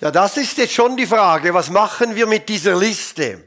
[0.00, 3.42] Ja, das ist jetzt schon die Frage, was machen wir mit dieser Liste?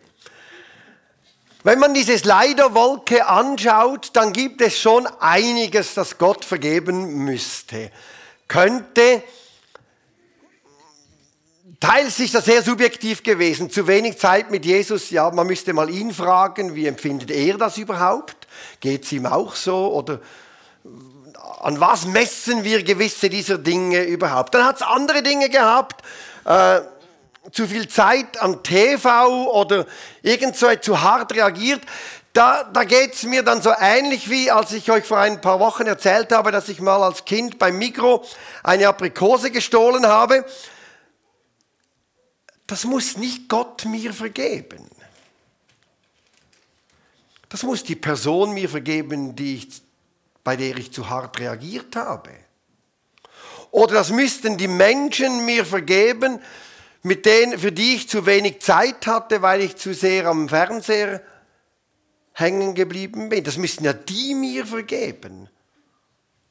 [1.64, 7.90] Wenn man diese Sliderwolke anschaut, dann gibt es schon einiges, das Gott vergeben müsste.
[8.50, 9.24] Könnte,
[11.80, 15.90] teils ist das sehr subjektiv gewesen, zu wenig Zeit mit Jesus, ja, man müsste mal
[15.90, 18.36] ihn fragen, wie empfindet er das überhaupt?
[18.82, 19.94] Geht es ihm auch so?
[19.94, 20.20] Oder
[21.62, 24.54] an was messen wir gewisse dieser Dinge überhaupt?
[24.54, 26.04] Dann hat es andere Dinge gehabt,
[26.46, 26.82] äh,
[27.52, 29.86] zu viel Zeit am TV oder
[30.22, 31.82] irgend zu hart reagiert.
[32.34, 35.60] Da, da geht es mir dann so ähnlich wie, als ich euch vor ein paar
[35.60, 38.24] Wochen erzählt habe, dass ich mal als Kind beim Mikro
[38.64, 40.46] eine Aprikose gestohlen habe.
[42.68, 44.88] Das muss nicht Gott mir vergeben.
[47.50, 49.82] Das muss die Person mir vergeben, die ich,
[50.42, 52.32] bei der ich zu hart reagiert habe.
[53.72, 56.42] Oder das müssten die Menschen mir vergeben,
[57.04, 61.22] mit denen, für die ich zu wenig Zeit hatte, weil ich zu sehr am Fernseher
[62.34, 63.44] hängen geblieben bin.
[63.44, 65.50] Das müssten ja die mir vergeben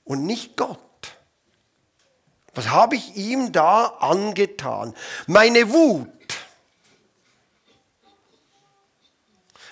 [0.05, 0.79] und nicht Gott.
[2.55, 4.95] Was habe ich ihm da angetan?
[5.27, 6.09] Meine Wut.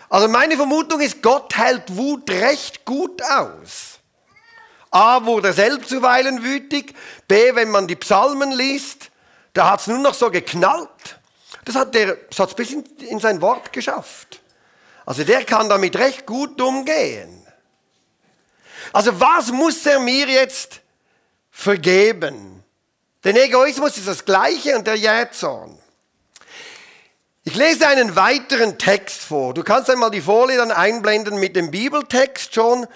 [0.09, 3.98] Also meine Vermutung ist, Gott hält Wut recht gut aus.
[4.99, 6.93] A, wurde er selbst zuweilen wütig.
[7.29, 9.11] B, wenn man die Psalmen liest,
[9.53, 11.21] da hat es nur noch so geknallt.
[11.65, 14.41] Das hat der das bis in, in sein Wort geschafft.
[15.07, 17.47] Also der kann damit recht gut umgehen.
[18.93, 20.81] Also was muss er mir jetzt
[21.53, 22.65] vergeben?
[23.23, 25.79] Denn Egoismus ist das gleiche und der Jähzorn.
[27.45, 29.55] Ich lese einen weiteren Text vor.
[29.55, 32.87] Du kannst einmal die Folie dann einblenden mit dem Bibeltext schon.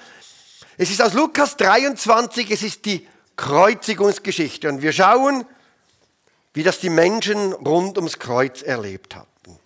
[0.83, 4.69] Es ist aus Lukas 23, es ist die Kreuzigungsgeschichte.
[4.69, 5.47] Und wir schauen,
[6.55, 9.60] wie das die Menschen rund ums Kreuz erlebt hatten.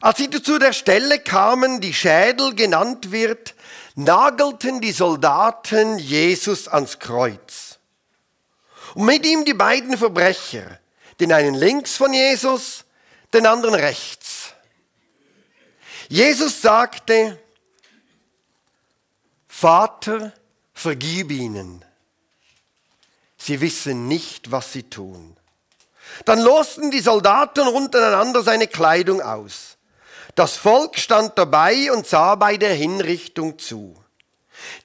[0.00, 3.54] Als sie zu der Stelle kamen, die Schädel genannt wird,
[3.96, 7.78] nagelten die Soldaten Jesus ans Kreuz.
[8.94, 10.80] Und mit ihm die beiden Verbrecher,
[11.20, 12.86] den einen links von Jesus,
[13.34, 14.54] den anderen rechts.
[16.08, 17.38] Jesus sagte,
[19.58, 20.34] Vater,
[20.74, 21.82] vergib ihnen,
[23.38, 25.34] Sie wissen nicht, was sie tun.
[26.26, 29.78] Dann losten die Soldaten untereinander seine Kleidung aus.
[30.34, 33.96] Das Volk stand dabei und sah bei der Hinrichtung zu.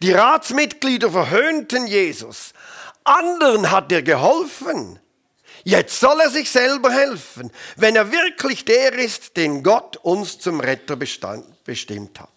[0.02, 2.54] Die Ratsmitglieder verhöhnten Jesus.
[3.04, 5.02] Anderen hat er geholfen.
[5.66, 10.62] Jetzt soll er sich selber helfen, wenn er wirklich der ist, den Gott uns zum
[10.62, 12.30] Retter bestimmt hat.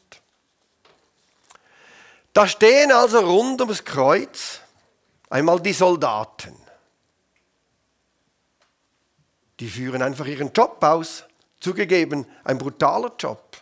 [2.34, 4.60] Da stehen also rund ums Kreuz
[5.34, 6.54] Einmal die Soldaten.
[9.58, 11.24] Die führen einfach ihren Job aus.
[11.58, 13.56] Zugegeben, ein brutaler Job.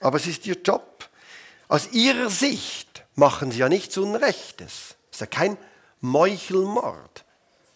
[0.00, 1.08] Aber es ist ihr Job.
[1.68, 4.96] Aus ihrer Sicht machen sie ja nichts Unrechtes.
[5.10, 5.56] Es ist ja kein
[6.00, 7.24] Meuchelmord,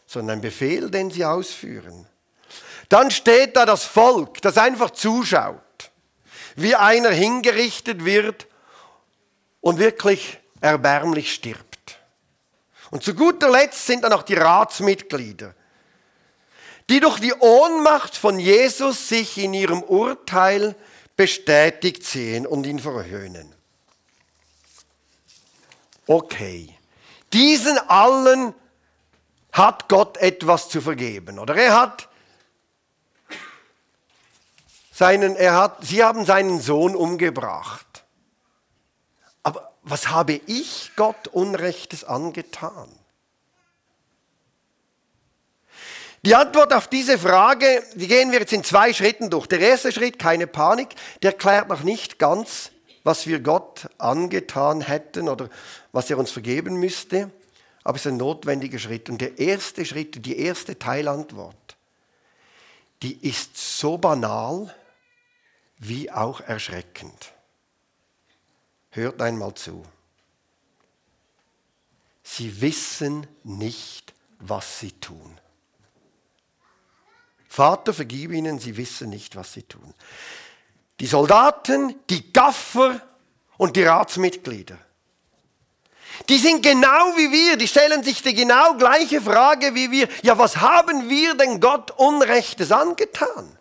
[0.06, 2.08] sondern ein Befehl, den sie ausführen.
[2.88, 5.92] Dann steht da das Volk, das einfach zuschaut,
[6.56, 8.48] wie einer hingerichtet wird
[9.64, 11.98] und wirklich erbärmlich stirbt.
[12.90, 15.54] Und zu guter Letzt sind dann noch die Ratsmitglieder,
[16.90, 20.76] die durch die Ohnmacht von Jesus sich in ihrem Urteil
[21.16, 23.54] bestätigt sehen und ihn verhöhnen.
[26.06, 26.76] Okay,
[27.32, 28.54] diesen allen
[29.50, 32.10] hat Gott etwas zu vergeben, oder er hat
[34.92, 37.93] seinen, er hat, sie haben seinen Sohn umgebracht
[39.84, 42.88] was habe ich Gott Unrechtes angetan?
[46.24, 49.46] Die Antwort auf diese Frage, die gehen wir jetzt in zwei Schritten durch.
[49.46, 52.70] Der erste Schritt, keine Panik, der klärt noch nicht ganz,
[53.02, 55.50] was wir Gott angetan hätten oder
[55.92, 57.30] was er uns vergeben müsste,
[57.82, 59.10] aber es ist ein notwendiger Schritt.
[59.10, 61.76] Und der erste Schritt, die erste Teilantwort,
[63.02, 64.74] die ist so banal
[65.76, 67.33] wie auch erschreckend.
[68.94, 69.84] Hört einmal zu.
[72.22, 75.36] Sie wissen nicht, was sie tun.
[77.48, 79.94] Vater, vergib ihnen, sie wissen nicht, was sie tun.
[81.00, 83.00] Die Soldaten, die Gaffer
[83.56, 84.78] und die Ratsmitglieder.
[86.28, 90.08] Die sind genau wie wir, die stellen sich die genau gleiche Frage wie wir.
[90.22, 93.53] Ja, was haben wir denn Gott Unrechtes angetan?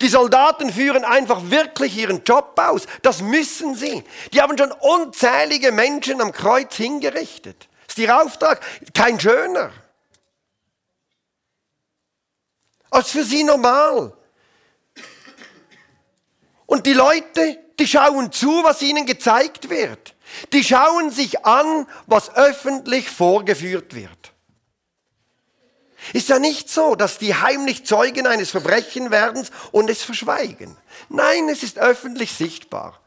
[0.00, 2.86] Die Soldaten führen einfach wirklich ihren Job aus.
[3.02, 4.02] Das müssen sie.
[4.32, 7.68] Die haben schon unzählige Menschen am Kreuz hingerichtet.
[7.86, 8.60] Ist ihr Auftrag.
[8.94, 9.70] Kein schöner.
[12.96, 14.12] als für sie normal.
[16.64, 20.14] Und die Leute, die schauen zu, was ihnen gezeigt wird.
[20.52, 24.32] Die schauen sich an, was öffentlich vorgeführt wird.
[26.12, 30.76] Ist ja nicht so, dass die heimlich Zeugen eines Verbrechen werden und es verschweigen.
[31.08, 33.00] Nein, es ist öffentlich sichtbar.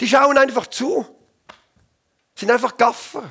[0.00, 1.06] Die schauen einfach zu,
[2.34, 3.30] sind einfach Gaffer.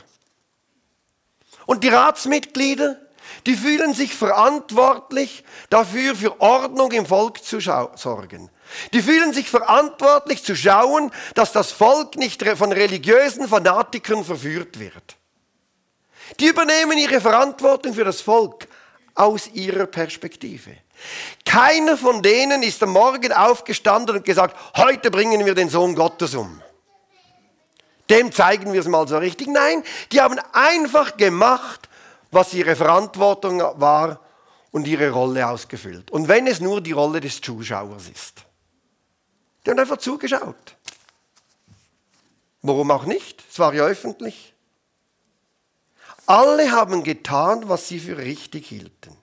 [1.66, 3.00] Und die Ratsmitglieder,
[3.46, 8.50] die fühlen sich verantwortlich dafür, für Ordnung im Volk zu sorgen.
[8.94, 15.18] Die fühlen sich verantwortlich zu schauen, dass das Volk nicht von religiösen Fanatikern verführt wird.
[16.40, 18.68] Die übernehmen ihre Verantwortung für das Volk
[19.16, 20.78] aus ihrer Perspektive.
[21.46, 26.36] Keiner von denen ist am Morgen aufgestanden und gesagt, heute bringen wir den Sohn Gottes
[26.36, 26.62] um.
[28.10, 29.48] Dem zeigen wir es mal so richtig.
[29.48, 31.90] Nein, die haben einfach gemacht,
[32.32, 34.20] was ihre Verantwortung war
[34.72, 36.12] und ihre Rolle ausgefüllt.
[36.12, 38.44] Und wenn es nur die Rolle des Zuschauers ist.
[39.66, 40.76] Die haben einfach zugeschaut.
[42.62, 43.44] Warum auch nicht?
[43.50, 44.53] Es war ja öffentlich.
[46.26, 49.16] Alle haben getan, was sie für richtig hielten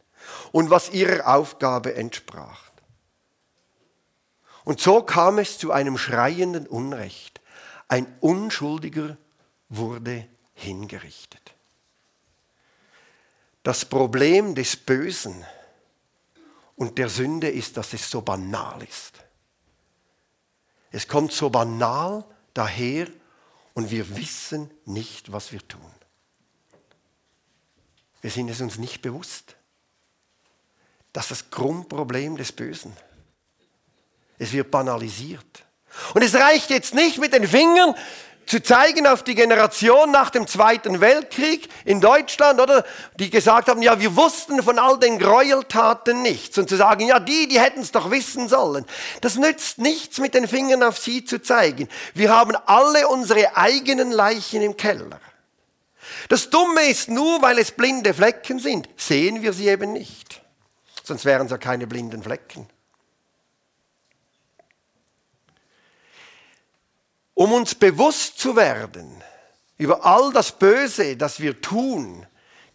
[0.53, 2.71] und was ihrer Aufgabe entsprach.
[4.65, 7.41] Und so kam es zu einem schreienden Unrecht.
[7.89, 9.17] Ein Unschuldiger
[9.69, 11.55] wurde hingerichtet.
[13.63, 15.45] Das Problem des Bösen
[16.77, 19.15] und der Sünde ist, dass es so banal ist.
[20.93, 22.25] Es kommt so banal
[22.55, 23.07] daher
[23.75, 25.93] und wir wissen nicht, was wir tun.
[28.21, 29.57] Wir sind es uns nicht bewusst.
[31.13, 32.93] Das ist das Grundproblem des Bösen.
[34.39, 35.65] Es wird banalisiert.
[36.15, 37.95] Und es reicht jetzt nicht mit den Fingern
[38.47, 42.85] zu zeigen auf die Generation nach dem Zweiten Weltkrieg in Deutschland, oder?
[43.17, 46.59] Die gesagt haben, ja, wir wussten von all den Gräueltaten nichts.
[46.59, 48.85] Und zu sagen, ja, die, die hätten es doch wissen sollen.
[49.21, 51.89] Das nützt nichts, mit den Fingern auf sie zu zeigen.
[52.13, 55.21] Wir haben alle unsere eigenen Leichen im Keller.
[56.29, 60.43] Das Dumme ist nur, weil es blinde Flecken sind, sehen wir sie eben nicht.
[61.03, 62.69] Sonst wären es ja keine blinden Flecken.
[67.35, 69.23] Um uns bewusst zu werden
[69.79, 72.27] über all das Böse, das wir tun,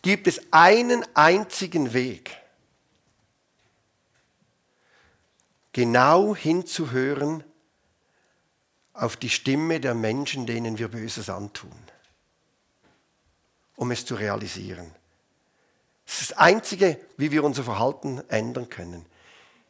[0.02, 2.36] gibt es einen einzigen Weg.
[5.72, 7.44] Genau hinzuhören
[8.94, 11.85] auf die Stimme der Menschen, denen wir Böses antun
[13.76, 14.92] um es zu realisieren.
[16.06, 19.06] Das ist das Einzige, wie wir unser Verhalten ändern können.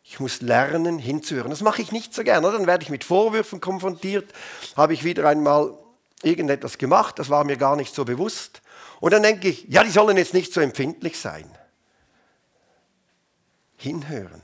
[0.04, 1.50] Ich muss lernen, hinzuhören.
[1.50, 2.52] Das mache ich nicht so gerne.
[2.52, 4.32] Dann werde ich mit Vorwürfen konfrontiert.
[4.76, 5.78] Habe ich wieder einmal
[6.22, 8.62] irgendetwas gemacht, das war mir gar nicht so bewusst.
[9.00, 11.50] Und dann denke ich, ja, die sollen jetzt nicht so empfindlich sein.
[13.78, 14.42] Hinhören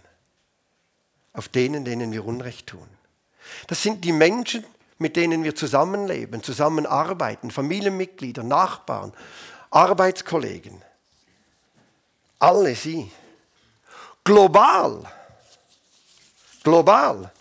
[1.34, 2.88] auf denen, denen wir Unrecht tun.
[3.68, 4.66] Das sind die Menschen,
[4.98, 9.14] mit denen wir zusammenleben, zusammenarbeiten, Familienmitglieder, Nachbarn,
[9.72, 10.82] Arbeitskollegen.
[12.40, 13.12] Alle sie.
[14.24, 15.04] Global,
[16.64, 17.32] global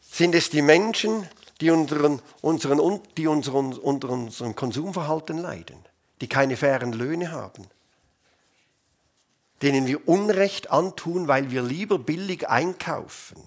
[0.00, 1.28] sind es die Menschen,
[1.60, 5.76] die, unseren, unseren, die unseren, unter unserem Konsumverhalten leiden,
[6.20, 7.66] die keine fairen Löhne haben,
[9.60, 13.42] denen wir Unrecht antun, weil wir lieber billig einkaufen,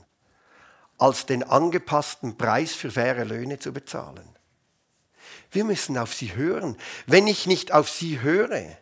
[0.97, 4.29] als den angepassten Preis für faire Löhne zu bezahlen.
[5.51, 6.77] Wir müssen auf sie hören.
[7.07, 8.77] Wenn ich nicht auf sie höre,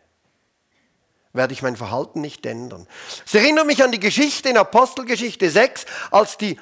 [1.32, 2.86] werde ich mein Verhalten nicht ändern.
[3.26, 6.58] Es erinnert mich an die Geschichte in Apostelgeschichte 6, als die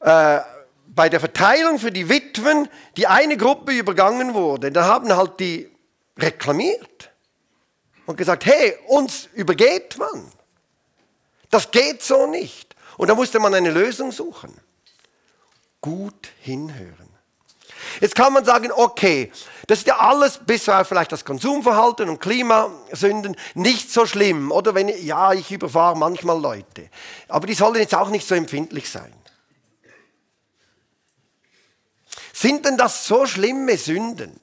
[0.00, 0.40] äh,
[0.86, 4.72] bei der Verteilung für die Witwen die eine Gruppe übergangen wurde.
[4.72, 5.70] Da haben halt die
[6.18, 7.10] reklamiert
[8.06, 10.32] und gesagt, hey, uns übergeht man.
[11.50, 12.74] Das geht so nicht.
[12.96, 14.58] Und da musste man eine Lösung suchen.
[15.80, 17.09] Gut hinhören.
[18.00, 19.32] Jetzt kann man sagen, okay,
[19.66, 24.52] das ist ja alles, bis auf vielleicht das Konsumverhalten und Klimasünden, nicht so schlimm.
[24.52, 26.88] Oder wenn, ja, ich überfahre manchmal Leute.
[27.28, 29.12] Aber die sollen jetzt auch nicht so empfindlich sein.
[32.32, 34.40] Sind denn das so schlimme Sünden?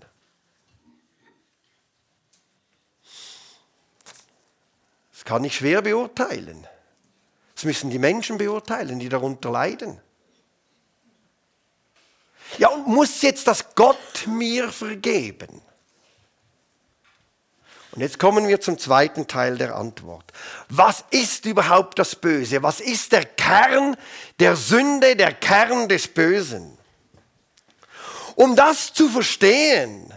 [5.14, 6.68] Das kann ich schwer beurteilen.
[7.56, 10.00] Das müssen die Menschen beurteilen, die darunter leiden.
[12.58, 15.62] Ja, und muss jetzt das Gott mir vergeben?
[17.92, 20.32] Und jetzt kommen wir zum zweiten Teil der Antwort.
[20.70, 22.62] Was ist überhaupt das Böse?
[22.62, 23.98] Was ist der Kern
[24.40, 26.78] der Sünde, der Kern des Bösen?
[28.36, 30.14] Um das zu verstehen,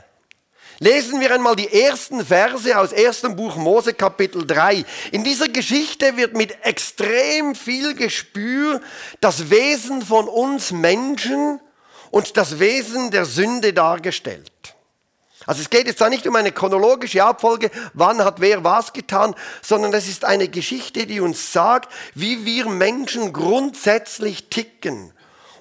[0.83, 3.37] Lesen wir einmal die ersten Verse aus 1.
[3.37, 4.83] Buch Mose Kapitel 3.
[5.13, 8.81] In dieser Geschichte wird mit extrem viel Gespür
[9.21, 11.61] das Wesen von uns Menschen
[12.11, 14.51] und das Wesen der Sünde dargestellt.
[15.47, 19.35] Also es geht jetzt da nicht um eine chronologische Abfolge, wann hat wer was getan,
[19.63, 25.13] sondern es ist eine Geschichte, die uns sagt, wie wir Menschen grundsätzlich ticken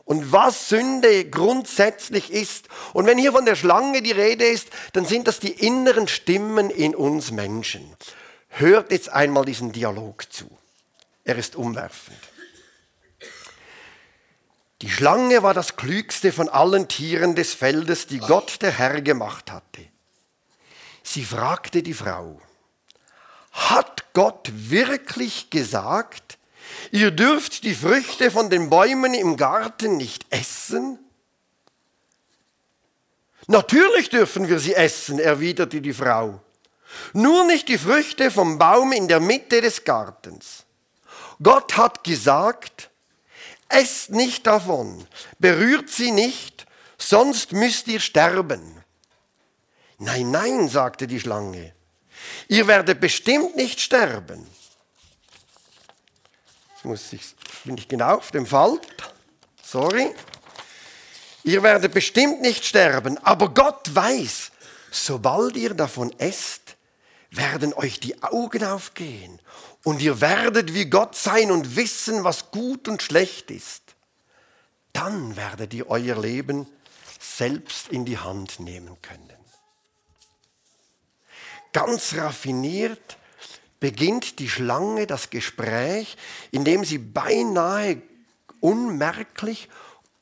[0.03, 2.67] und was Sünde grundsätzlich ist.
[2.93, 6.69] Und wenn hier von der Schlange die Rede ist, dann sind das die inneren Stimmen
[6.69, 7.95] in uns Menschen.
[8.49, 10.45] Hört jetzt einmal diesen Dialog zu.
[11.23, 12.28] Er ist umwerfend.
[14.81, 19.51] Die Schlange war das klügste von allen Tieren des Feldes, die Gott der Herr gemacht
[19.51, 19.85] hatte.
[21.03, 22.39] Sie fragte die Frau,
[23.51, 26.37] hat Gott wirklich gesagt,
[26.91, 30.99] ihr dürft die Früchte von den Bäumen im Garten nicht essen?
[33.47, 36.41] Natürlich dürfen wir sie essen, erwiderte die Frau.
[37.13, 40.65] Nur nicht die Früchte vom Baum in der Mitte des Gartens.
[41.41, 42.88] Gott hat gesagt,
[43.69, 45.07] esst nicht davon,
[45.37, 46.65] berührt sie nicht,
[46.97, 48.83] sonst müsst ihr sterben.
[49.99, 51.73] Nein, nein, sagte die Schlange,
[52.47, 54.47] ihr werdet bestimmt nicht sterben.
[56.73, 57.35] Jetzt muss ich,
[57.65, 58.79] bin ich genau auf dem Fall.
[59.63, 60.15] Sorry.
[61.43, 64.51] Ihr werdet bestimmt nicht sterben, aber Gott weiß,
[64.91, 66.58] sobald ihr davon esst,
[67.31, 69.39] werden euch die Augen aufgehen
[69.83, 73.95] und ihr werdet wie Gott sein und wissen, was gut und schlecht ist.
[74.93, 76.67] Dann werdet ihr euer Leben
[77.19, 79.39] selbst in die Hand nehmen können.
[81.71, 83.17] Ganz raffiniert
[83.79, 86.17] beginnt die Schlange das Gespräch,
[86.51, 88.01] indem sie beinahe
[88.59, 89.69] unmerklich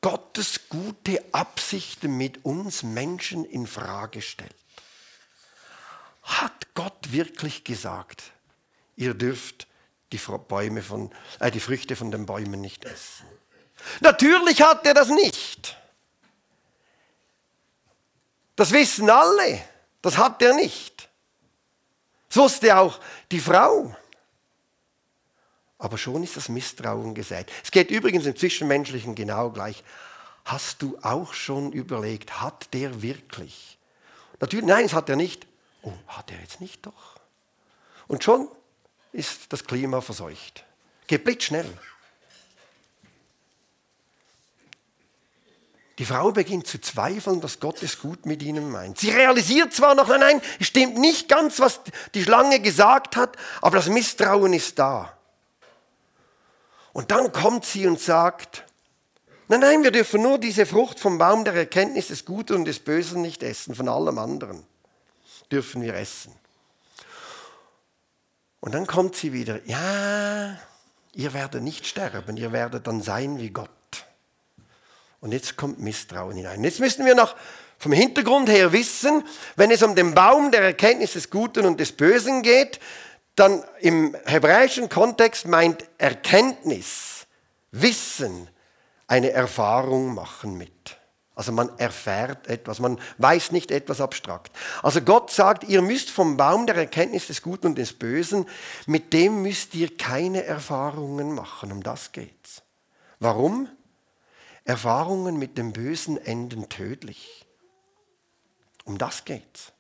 [0.02, 4.56] Gottes gute Absichten mit uns Menschen in Frage stellt.
[6.28, 8.24] Hat Gott wirklich gesagt,
[8.98, 9.68] ihr dürft
[10.12, 13.26] die, Bäume von, äh, die Früchte von den Bäumen nicht essen.
[14.02, 15.78] Natürlich hat er das nicht.
[18.58, 19.62] Das wissen alle.
[20.02, 21.10] Das hat er nicht.
[22.28, 23.00] Das wusste auch
[23.32, 23.96] die Frau.
[25.78, 27.48] Aber schon ist das Misstrauen gesät.
[27.64, 29.84] Es geht übrigens im Zwischenmenschlichen genau gleich.
[30.44, 33.78] Hast du auch schon überlegt, hat der wirklich?
[34.40, 35.47] Natürlich, nein, das hat er nicht.
[35.88, 37.16] Oh, hat er jetzt nicht doch?
[38.08, 38.50] Und schon
[39.14, 40.66] ist das Klima verseucht.
[41.08, 41.72] Geht blitzschnell.
[45.98, 49.00] Die Frau beginnt zu zweifeln, dass Gott es gut mit ihnen meint.
[49.00, 51.80] Sie realisiert zwar noch, nein, nein, es stimmt nicht ganz, was
[52.14, 55.18] die Schlange gesagt hat, aber das Misstrauen ist da.
[56.94, 58.66] Und dann kommt sie und sagt,
[59.48, 62.80] nein, nein, wir dürfen nur diese Frucht vom Baum der Erkenntnis des Guten und des
[62.80, 64.68] Bösen nicht essen, von allem anderen
[65.52, 66.34] dürfen wir essen.
[68.60, 70.58] Und dann kommt sie wieder, ja,
[71.14, 73.70] ihr werdet nicht sterben, ihr werdet dann sein wie Gott.
[75.20, 76.64] Und jetzt kommt Misstrauen hinein.
[76.64, 77.36] Jetzt müssen wir noch
[77.80, 79.24] vom Hintergrund her wissen,
[79.56, 82.80] wenn es um den Baum der Erkenntnis des Guten und des Bösen geht,
[83.36, 87.28] dann im hebräischen Kontext meint Erkenntnis,
[87.72, 88.50] Wissen,
[89.06, 90.97] eine Erfahrung machen mit.
[91.38, 94.52] Also man erfährt etwas, man weiß nicht etwas abstrakt.
[94.82, 98.48] Also Gott sagt, ihr müsst vom Baum der Erkenntnis des Guten und des Bösen,
[98.88, 101.72] mit dem müsst ihr keine Erfahrungen machen.
[101.72, 102.64] Um das geht's.
[103.20, 103.70] Warum?
[104.64, 107.46] Erfahrungen mit dem Bösen enden tödlich.
[108.84, 109.74] Um das geht's.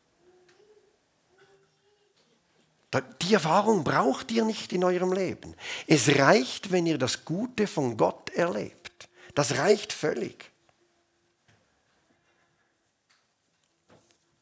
[3.24, 5.56] Die Erfahrung braucht ihr nicht in eurem Leben.
[5.88, 9.10] Es reicht, wenn ihr das Gute von Gott erlebt.
[9.34, 10.52] Das reicht völlig.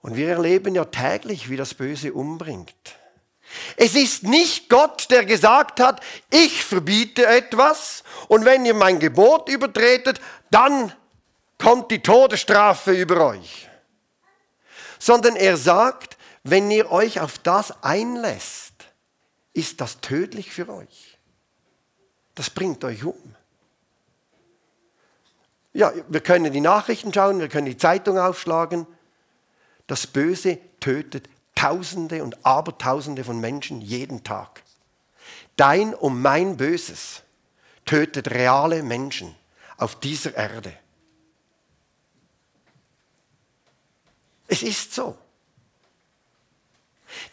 [0.05, 2.75] Und wir erleben ja täglich, wie das Böse umbringt.
[3.75, 9.49] Es ist nicht Gott, der gesagt hat, ich verbiete etwas und wenn ihr mein Gebot
[9.49, 10.21] übertretet,
[10.51, 10.93] dann
[11.57, 13.67] kommt die Todesstrafe über euch.
[14.99, 18.75] Sondern er sagt, wenn ihr euch auf das einlässt,
[19.53, 21.17] ist das tödlich für euch.
[22.35, 23.35] Das bringt euch um.
[25.73, 28.85] Ja, wir können die Nachrichten schauen, wir können die Zeitung aufschlagen.
[29.87, 34.61] Das Böse tötet Tausende und Abertausende von Menschen jeden Tag.
[35.55, 37.23] Dein und mein Böses
[37.85, 39.35] tötet reale Menschen
[39.77, 40.73] auf dieser Erde.
[44.47, 45.17] Es ist so.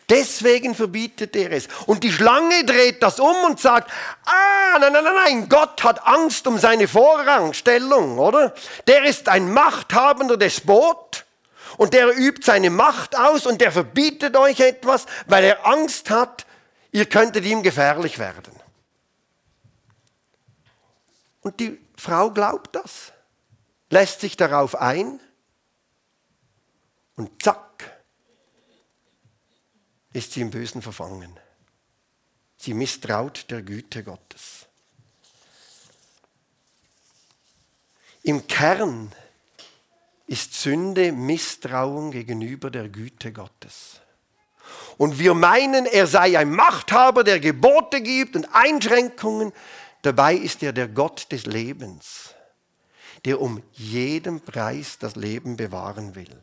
[0.09, 1.69] Deswegen verbietet er es.
[1.87, 3.91] Und die Schlange dreht das um und sagt,
[4.25, 8.55] ah, nein, nein, nein, nein, Gott hat Angst um seine Vorrangstellung, oder?
[8.87, 11.22] Der ist ein machthabender Despot
[11.77, 16.47] Und der übt seine Macht aus und der verbietet euch etwas, weil er Angst hat,
[16.91, 18.55] ihr könntet ihm gefährlich werden.
[21.41, 23.13] Und die Frau glaubt das,
[23.91, 25.21] lässt sich darauf ein
[27.17, 28.03] und zack,
[30.13, 31.39] ist sie im Bösen verfangen.
[32.57, 34.67] Sie misstraut der Güte Gottes.
[38.23, 39.13] Im Kern
[40.33, 44.01] ist Sünde Misstrauen gegenüber der Güte Gottes.
[44.97, 49.53] Und wir meinen, er sei ein Machthaber, der Gebote gibt und Einschränkungen.
[50.01, 52.35] Dabei ist er der Gott des Lebens,
[53.27, 56.43] der um jeden Preis das Leben bewahren will.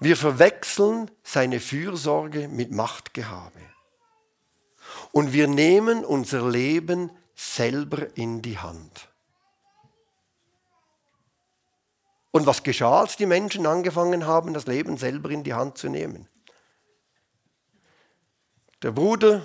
[0.00, 3.60] Wir verwechseln seine Fürsorge mit Machtgehabe.
[5.12, 9.07] Und wir nehmen unser Leben selber in die Hand.
[12.30, 15.88] Und was geschah, als die Menschen angefangen haben, das Leben selber in die Hand zu
[15.88, 16.28] nehmen?
[18.82, 19.42] Der Bruder,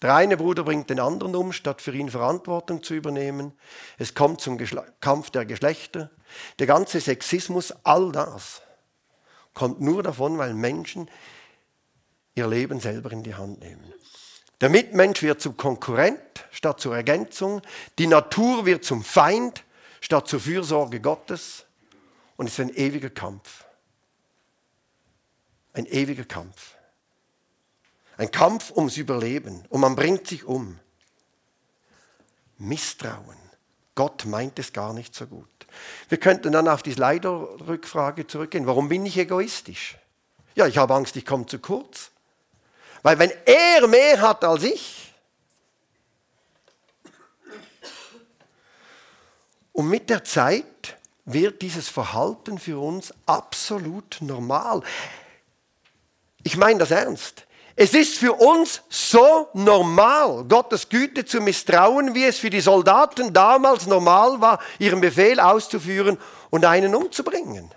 [0.00, 3.52] der eine Bruder bringt den anderen um, statt für ihn Verantwortung zu übernehmen.
[3.98, 6.10] Es kommt zum Geschle Kampf der Geschlechter.
[6.58, 8.62] Der ganze Sexismus, all das
[9.54, 11.10] kommt nur davon, weil Menschen
[12.36, 13.92] ihr Leben selber in die Hand nehmen.
[14.60, 16.20] Der Mitmensch wird zum Konkurrent
[16.52, 17.60] statt zur Ergänzung.
[17.98, 19.64] Die Natur wird zum Feind
[20.00, 21.64] statt zur Fürsorge Gottes.
[22.38, 23.64] Und es ist ein ewiger Kampf.
[25.74, 26.76] Ein ewiger Kampf.
[28.16, 29.66] Ein Kampf ums Überleben.
[29.68, 30.78] Und man bringt sich um.
[32.56, 33.36] Misstrauen.
[33.96, 35.48] Gott meint es gar nicht so gut.
[36.08, 38.66] Wir könnten dann auf die Leider-Rückfrage zurückgehen.
[38.66, 39.98] Warum bin ich egoistisch?
[40.54, 42.12] Ja, ich habe Angst, ich komme zu kurz.
[43.02, 45.12] Weil wenn er mehr hat als ich,
[49.72, 50.96] und mit der Zeit
[51.32, 54.82] wird dieses Verhalten für uns absolut normal.
[56.42, 57.44] Ich meine das ernst.
[57.76, 63.32] Es ist für uns so normal, Gottes Güte zu misstrauen, wie es für die Soldaten
[63.32, 66.18] damals normal war, ihren Befehl auszuführen
[66.50, 67.70] und einen umzubringen.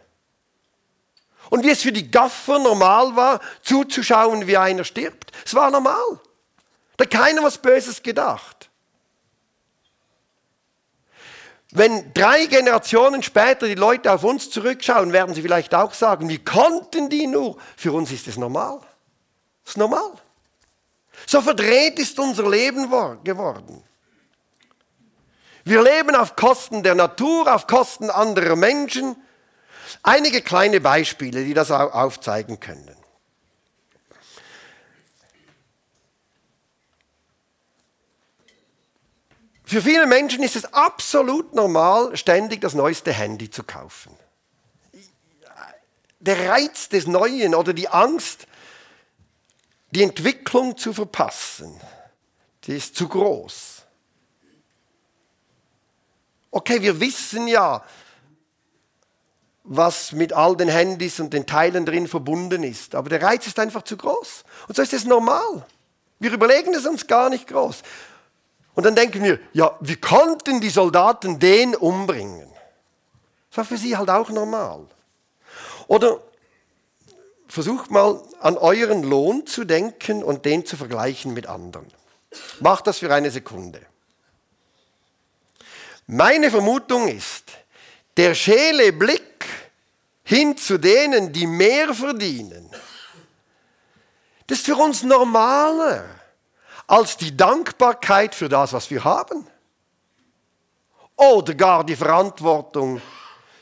[1.51, 5.31] Und wie es für die Gaffer normal war, zuzuschauen, wie einer stirbt.
[5.45, 6.19] Es war normal.
[6.97, 8.70] Da hat keiner was Böses gedacht.
[11.71, 16.43] Wenn drei Generationen später die Leute auf uns zurückschauen, werden sie vielleicht auch sagen, wie
[16.43, 17.57] konnten die nur?
[17.77, 18.79] Für uns ist es normal.
[19.63, 20.11] Das ist normal.
[21.25, 22.89] So verdreht ist unser Leben
[23.23, 23.83] geworden.
[25.63, 29.15] Wir leben auf Kosten der Natur, auf Kosten anderer Menschen.
[30.03, 33.00] Einige kleine Beispiele, die das aufzeigen können.
[39.71, 44.13] Für viele Menschen ist es absolut normal, ständig das neueste Handy zu kaufen.
[46.19, 48.47] Der Reiz des Neuen oder die Angst,
[49.91, 51.79] die Entwicklung zu verpassen,
[52.65, 53.83] die ist zu groß.
[56.51, 57.81] Okay, wir wissen ja,
[59.63, 62.93] was mit all den Handys und den Teilen drin verbunden ist.
[62.93, 64.43] Aber der Reiz ist einfach zu groß.
[64.67, 65.65] Und so ist es normal.
[66.19, 67.83] Wir überlegen es uns gar nicht groß.
[68.73, 72.49] Und dann denken wir, ja, wie konnten die Soldaten den umbringen?
[73.49, 74.85] Das war für sie halt auch normal.
[75.87, 76.21] Oder
[77.47, 81.85] versucht mal an euren Lohn zu denken und den zu vergleichen mit anderen.
[82.61, 83.81] Macht das für eine Sekunde.
[86.07, 87.51] Meine Vermutung ist,
[88.15, 89.45] der schäle Blick
[90.23, 92.69] hin zu denen, die mehr verdienen,
[94.47, 96.20] das ist für uns normaler
[96.91, 99.47] als die Dankbarkeit für das, was wir haben.
[101.15, 103.01] Oder gar die Verantwortung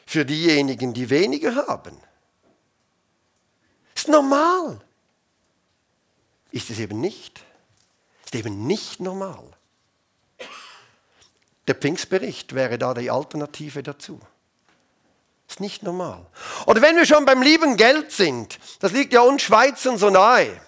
[0.07, 1.95] für diejenigen, die weniger haben.
[3.93, 4.79] Ist normal.
[6.49, 7.39] Ist es eben nicht.
[8.25, 9.45] Ist eben nicht normal.
[11.67, 14.19] Der Pfingstbericht wäre da die Alternative dazu.
[15.47, 16.25] Ist nicht normal.
[16.65, 20.59] Oder wenn wir schon beim lieben Geld sind, das liegt ja uns Schweizern so nahe.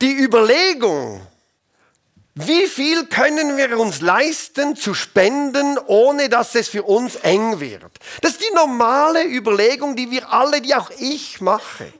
[0.00, 1.20] Die Überlegung,
[2.34, 7.98] wie viel können wir uns leisten zu spenden, ohne dass es für uns eng wird?
[8.22, 11.92] Das ist die normale Überlegung, die wir alle, die auch ich mache.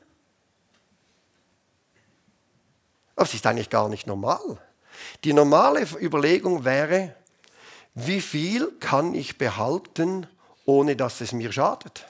[3.16, 4.58] Aber es ist eigentlich gar nicht normal.
[5.24, 7.14] Die normale Überlegung wäre,
[7.94, 10.26] wie viel kann ich behalten,
[10.64, 12.06] ohne dass es mir schadet?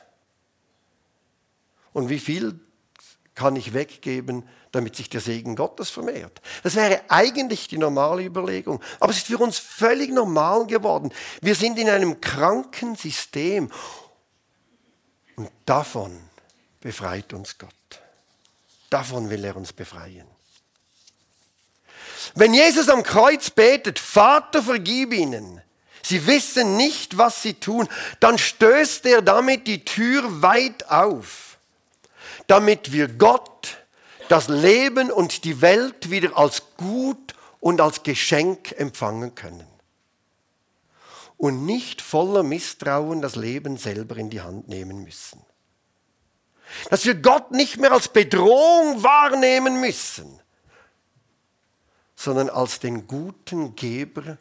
[1.92, 2.60] Und wie viel
[3.40, 6.42] kann ich weggeben, damit sich der Segen Gottes vermehrt?
[6.62, 8.82] Das wäre eigentlich die normale Überlegung.
[8.98, 11.10] Aber es ist für uns völlig normal geworden.
[11.40, 13.72] Wir sind in einem kranken System.
[15.36, 16.20] Und davon
[16.82, 17.70] befreit uns Gott.
[18.90, 20.26] Davon will er uns befreien.
[22.34, 25.62] Wenn Jesus am Kreuz betet, Vater, vergib ihnen,
[26.02, 27.88] sie wissen nicht, was sie tun,
[28.20, 31.49] dann stößt er damit die Tür weit auf,
[32.50, 33.78] damit wir Gott,
[34.28, 39.68] das Leben und die Welt wieder als gut und als Geschenk empfangen können.
[41.36, 45.40] Und nicht voller Misstrauen das Leben selber in die Hand nehmen müssen.
[46.90, 50.40] Dass wir Gott nicht mehr als Bedrohung wahrnehmen müssen,
[52.16, 54.38] sondern als den guten Geber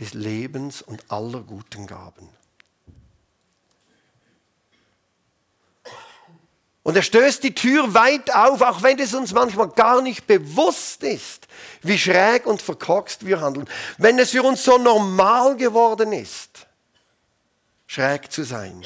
[0.00, 2.28] des Lebens und aller guten Gaben.
[6.82, 11.02] Und er stößt die Tür weit auf, auch wenn es uns manchmal gar nicht bewusst
[11.02, 11.46] ist,
[11.82, 13.68] wie schräg und verkorkst wir handeln.
[13.98, 16.66] Wenn es für uns so normal geworden ist,
[17.86, 18.82] schräg zu sein.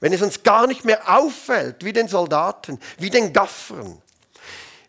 [0.00, 4.00] Wenn es uns gar nicht mehr auffällt, wie den Soldaten, wie den Gaffern,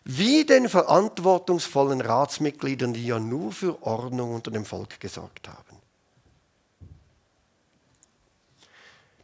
[0.04, 5.67] wie den verantwortungsvollen Ratsmitgliedern, die ja nur für Ordnung unter dem Volk gesorgt haben.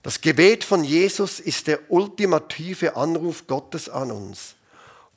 [0.05, 4.55] Das Gebet von Jesus ist der ultimative Anruf Gottes an uns.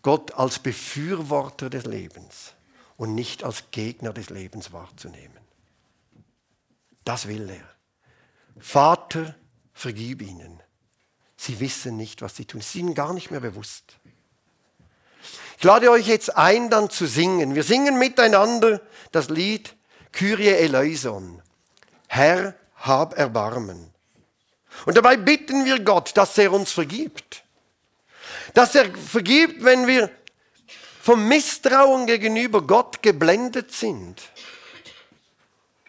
[0.01, 2.53] Gott als Befürworter des Lebens
[2.95, 5.37] und nicht als Gegner des Lebens wahrzunehmen.
[7.03, 7.67] Das will er.
[8.61, 9.35] Vater,
[9.73, 10.63] vergib ihnen.
[11.35, 12.61] Sie wissen nicht, was sie tun.
[12.61, 13.97] Sie sind gar nicht mehr bewusst.
[15.57, 17.55] Ich lade euch jetzt ein, dann zu singen.
[17.55, 19.75] Wir singen miteinander das Lied
[20.13, 21.41] Kyrie eleison.
[22.07, 23.96] Herr, hab Erbarmen.
[24.85, 27.43] Und dabei bitten wir Gott, dass er uns vergibt.
[28.53, 30.09] Dass er vergibt, wenn wir
[31.01, 34.21] vom Misstrauen gegenüber Gott geblendet sind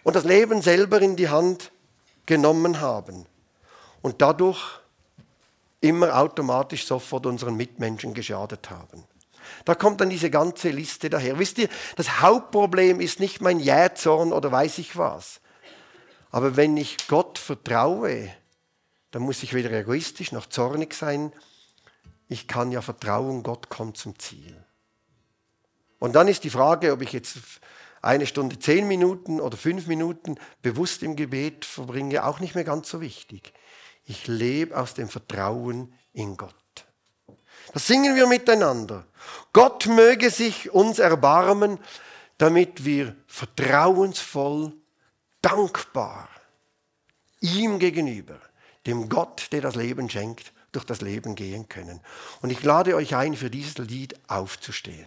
[0.05, 1.73] und das Leben selber in die Hand
[2.27, 3.27] genommen haben
[4.01, 4.81] und dadurch
[5.81, 9.05] immer automatisch sofort unseren Mitmenschen geschadet haben.
[9.65, 11.39] Da kommt dann diese ganze Liste daher.
[11.39, 15.41] Wisst ihr, das Hauptproblem ist nicht mein Jähzorn oder weiß ich was.
[16.31, 18.31] Aber wenn ich Gott vertraue,
[19.11, 21.33] dann muss ich weder egoistisch noch zornig sein.
[22.29, 24.65] Ich kann ja vertrauen, Gott kommt zum Ziel.
[25.99, 27.39] Und dann ist die Frage, ob ich jetzt
[28.03, 32.91] eine Stunde zehn Minuten oder fünf Minuten bewusst im Gebet verbringe, auch nicht mehr ganz
[32.91, 33.53] so wichtig.
[34.05, 36.55] Ich lebe aus dem Vertrauen in Gott.
[37.73, 39.07] Das singen wir miteinander.
[39.53, 41.79] Gott möge sich uns erbarmen,
[42.39, 44.73] damit wir vertrauensvoll,
[45.43, 46.29] dankbar
[47.41, 48.41] ihm gegenüber
[48.89, 52.01] dem Gott, der das Leben schenkt, durch das Leben gehen können.
[52.43, 55.07] Und ich lade euch ein, für dieses Lied aufzustehen.